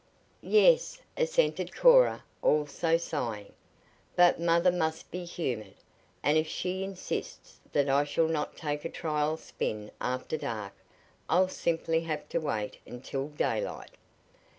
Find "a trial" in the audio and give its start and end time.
8.83-9.37